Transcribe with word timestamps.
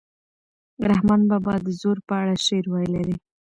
رحمان 0.89 1.21
بابا 1.29 1.55
د 1.65 1.67
زور 1.81 1.97
په 2.07 2.13
اړه 2.21 2.35
شعر 2.45 2.65
ویلی 2.69 3.01
دی. 3.07 3.15